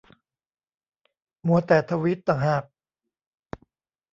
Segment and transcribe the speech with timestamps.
[1.47, 2.63] มัวแต่ทวีตต่างหาก